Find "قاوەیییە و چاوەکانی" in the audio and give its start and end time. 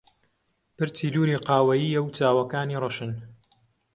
1.47-2.79